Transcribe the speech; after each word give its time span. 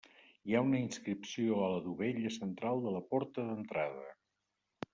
Hi 0.51 0.55
ha 0.55 0.61
una 0.67 0.79
inscripció 0.83 1.59
a 1.65 1.67
la 1.73 1.83
dovella 1.89 2.31
central 2.39 2.81
de 2.89 2.95
la 2.99 3.05
porta 3.15 3.47
d'entrada. 3.51 4.11